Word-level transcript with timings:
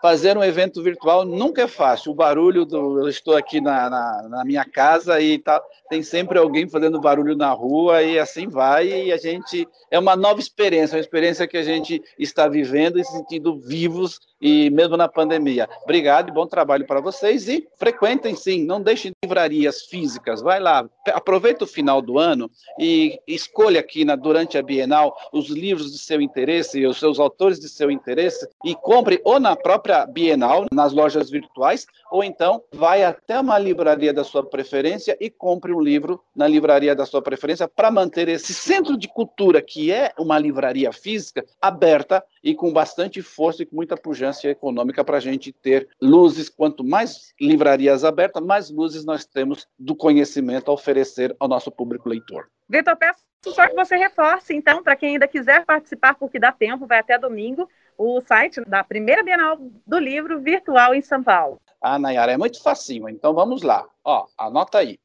fazer 0.00 0.36
um 0.36 0.44
evento 0.44 0.82
virtual 0.82 1.24
nunca 1.24 1.62
é 1.62 1.68
fácil. 1.68 2.12
O 2.12 2.14
barulho 2.14 2.64
do. 2.64 3.00
Eu 3.00 3.08
estou 3.08 3.36
aqui 3.36 3.60
na, 3.60 3.90
na, 3.90 4.28
na, 4.28 4.44
minha 4.44 4.64
casa 4.64 5.20
e 5.20 5.38
tá, 5.38 5.62
tem 5.88 6.02
sempre 6.02 6.38
alguém 6.38 6.68
fazendo 6.68 7.00
barulho 7.00 7.36
na 7.36 7.50
rua 7.50 8.02
e 8.02 8.18
assim 8.18 8.48
vai. 8.48 8.88
E 8.88 9.12
a 9.12 9.16
gente. 9.16 9.68
É 9.90 9.98
uma 9.98 10.16
nova 10.16 10.40
experiência, 10.40 10.96
uma 10.96 11.00
experiência 11.00 11.46
que 11.46 11.56
a 11.56 11.62
gente 11.62 12.02
está 12.18 12.48
vivendo 12.48 12.98
e 12.98 13.04
se 13.04 13.12
sentindo 13.12 13.58
vivos 13.58 14.20
e 14.40 14.70
mesmo 14.70 14.96
na 14.96 15.08
pandemia. 15.08 15.68
Obrigado 15.82 16.28
e 16.28 16.32
bom 16.32 16.46
trabalho 16.46 16.86
para 16.86 17.00
vocês. 17.00 17.48
E 17.48 17.68
frequentem 17.76 18.34
sim, 18.34 18.64
não 18.64 18.80
deixem 18.80 19.12
livrarias 19.22 19.82
físicas. 19.82 20.40
Vai 20.40 20.58
lá, 20.58 20.88
aproveita 21.08 21.64
o 21.64 21.68
final 21.68 22.00
do 22.00 22.18
ano 22.18 22.50
e 22.78 23.18
escolha 23.26 23.80
aqui 23.80 24.04
na, 24.04 24.16
durante 24.16 24.56
a 24.56 24.62
Bienal 24.62 25.16
os 25.32 25.48
livros 25.48 25.92
de 25.92 25.98
seu 25.98 26.20
interesse 26.20 26.78
e 26.78 26.86
os 26.86 26.98
seus 26.98 27.18
autores 27.18 27.60
de 27.60 27.68
seu 27.68 27.90
interesse 27.90 28.48
e 28.64 28.74
compre 28.74 29.20
ou 29.24 29.38
na 29.38 29.54
própria 29.54 30.06
Bienal, 30.06 30.66
nas 30.72 30.92
lojas 30.92 31.30
virtuais, 31.30 31.86
ou 32.10 32.24
então 32.24 32.62
vai 32.72 33.04
até 33.04 33.38
uma 33.38 33.58
livraria 33.58 34.12
da 34.12 34.24
sua 34.24 34.44
preferência 34.44 35.16
e 35.20 35.28
compre 35.28 35.72
um 35.72 35.80
livro 35.80 36.20
na 36.34 36.46
livraria 36.46 36.94
da 36.94 37.04
sua 37.04 37.22
preferência 37.22 37.68
para 37.68 37.90
manter 37.90 38.28
esse 38.28 38.54
centro 38.54 38.96
de 38.96 39.08
cultura 39.08 39.60
que 39.60 39.92
é 39.92 40.12
uma 40.18 40.38
livraria 40.38 40.92
física 40.92 41.44
aberta 41.60 42.24
e 42.42 42.54
com 42.54 42.72
bastante 42.72 43.22
força 43.22 43.62
e 43.62 43.66
com 43.66 43.76
muita 43.76 43.96
pujança 43.96 44.48
econômica 44.48 45.04
para 45.04 45.18
a 45.18 45.20
gente 45.20 45.52
ter 45.52 45.88
luzes. 46.00 46.48
Quanto 46.48 46.82
mais 46.84 47.34
livrarias 47.40 48.04
abertas, 48.04 48.42
mais 48.42 48.70
luzes 48.70 49.04
nós 49.04 49.24
temos 49.24 49.66
do 49.78 49.94
conhecimento 49.94 50.70
a 50.70 50.74
oferecer 50.74 51.34
ao 51.38 51.48
nosso 51.48 51.70
público 51.70 52.08
leitor. 52.08 52.48
Vitor, 52.68 52.96
peço 52.96 53.30
só 53.48 53.66
que 53.66 53.74
você 53.74 53.96
reforce, 53.96 54.54
então, 54.54 54.82
para 54.82 54.94
quem 54.94 55.14
ainda 55.14 55.26
quiser 55.26 55.64
participar, 55.64 56.14
porque 56.14 56.38
dá 56.38 56.52
tempo, 56.52 56.86
vai 56.86 56.98
até 56.98 57.18
domingo, 57.18 57.66
o 57.96 58.20
site 58.20 58.60
da 58.66 58.84
primeira 58.84 59.22
Bienal 59.22 59.56
do 59.86 59.98
Livro 59.98 60.40
virtual 60.40 60.94
em 60.94 61.00
São 61.00 61.22
Paulo. 61.22 61.58
Ah, 61.80 61.98
Nayara, 61.98 62.32
é 62.32 62.36
muito 62.36 62.62
facinho. 62.62 63.08
Então 63.08 63.32
vamos 63.32 63.62
lá. 63.62 63.88
Ó, 64.04 64.26
anota 64.36 64.78
aí. 64.78 64.98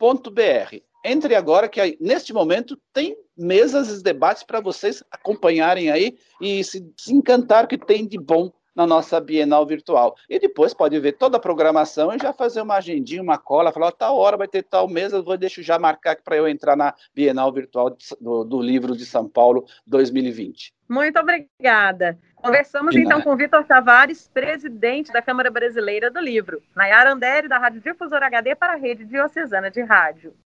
www.bienalvirtualsp.org.br. 0.00 0.82
Entre 1.04 1.34
agora 1.34 1.68
que 1.68 1.96
neste 2.00 2.32
momento 2.32 2.78
tem 2.92 3.16
mesas 3.36 3.88
e 3.88 4.02
debates 4.02 4.42
para 4.42 4.60
vocês 4.60 5.02
acompanharem 5.10 5.90
aí 5.90 6.18
e 6.40 6.62
se, 6.62 6.92
se 6.96 7.14
encantar 7.14 7.66
que 7.66 7.78
tem 7.78 8.06
de 8.06 8.18
bom 8.18 8.52
na 8.74 8.86
nossa 8.86 9.20
Bienal 9.20 9.66
Virtual. 9.66 10.14
E 10.28 10.38
depois 10.38 10.74
pode 10.74 10.98
ver 10.98 11.12
toda 11.12 11.38
a 11.38 11.40
programação 11.40 12.14
e 12.14 12.18
já 12.18 12.32
fazer 12.32 12.60
uma 12.60 12.76
agendinha, 12.76 13.22
uma 13.22 13.38
cola, 13.38 13.72
falar, 13.72 13.92
tal 13.92 14.16
hora 14.16 14.36
vai 14.36 14.46
ter 14.46 14.62
tal 14.62 14.88
eu 14.90 15.22
vou 15.22 15.36
deixar 15.36 15.62
já 15.62 15.78
marcar 15.78 16.16
para 16.22 16.36
eu 16.36 16.46
entrar 16.46 16.76
na 16.76 16.94
Bienal 17.14 17.52
Virtual 17.52 17.96
do, 18.20 18.44
do, 18.44 18.60
livro 18.60 18.94
de 18.94 19.04
São 19.04 19.28
Paulo 19.28 19.64
2020. 19.86 20.72
Muito 20.88 21.18
obrigada. 21.18 22.18
Conversamos 22.42 22.96
então 22.96 23.18
nada. 23.18 23.22
com 23.22 23.36
Vitor 23.36 23.64
Tavares, 23.64 24.28
presidente 24.28 25.12
da 25.12 25.20
Câmara 25.20 25.50
Brasileira 25.50 26.10
do 26.10 26.20
Livro. 26.20 26.62
Nayara 26.74 27.12
Andere, 27.12 27.48
da 27.48 27.58
Rádio 27.58 27.80
Difusora 27.80 28.26
HD 28.26 28.54
para 28.54 28.72
a 28.72 28.76
Rede 28.76 29.04
Diocesana 29.04 29.70
de 29.70 29.82
Rádio. 29.82 30.32